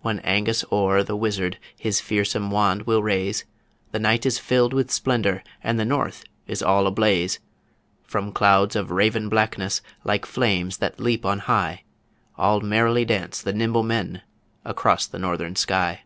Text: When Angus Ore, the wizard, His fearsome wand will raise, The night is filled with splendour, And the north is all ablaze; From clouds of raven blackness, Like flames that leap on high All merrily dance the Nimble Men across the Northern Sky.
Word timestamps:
When 0.00 0.20
Angus 0.20 0.64
Ore, 0.70 1.04
the 1.04 1.14
wizard, 1.14 1.58
His 1.76 2.00
fearsome 2.00 2.50
wand 2.50 2.84
will 2.86 3.02
raise, 3.02 3.44
The 3.92 3.98
night 3.98 4.24
is 4.24 4.38
filled 4.38 4.72
with 4.72 4.90
splendour, 4.90 5.42
And 5.62 5.78
the 5.78 5.84
north 5.84 6.24
is 6.46 6.62
all 6.62 6.86
ablaze; 6.86 7.40
From 8.02 8.32
clouds 8.32 8.74
of 8.74 8.90
raven 8.90 9.28
blackness, 9.28 9.82
Like 10.02 10.24
flames 10.24 10.78
that 10.78 10.98
leap 10.98 11.26
on 11.26 11.40
high 11.40 11.82
All 12.38 12.62
merrily 12.62 13.04
dance 13.04 13.42
the 13.42 13.52
Nimble 13.52 13.82
Men 13.82 14.22
across 14.64 15.04
the 15.06 15.18
Northern 15.18 15.54
Sky. 15.54 16.04